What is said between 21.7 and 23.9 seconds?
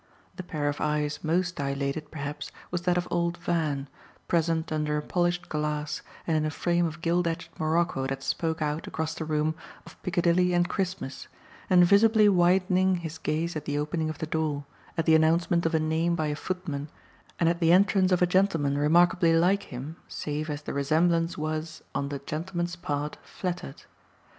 on the gentleman's part flattered.